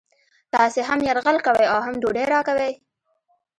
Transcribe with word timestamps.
تاسې 0.53 0.79
هم 0.89 0.99
یرغل 1.07 1.37
کوئ 1.45 1.65
او 1.73 1.79
هم 1.85 1.93
ډوډۍ 2.01 2.25
راکوئ 2.33 2.73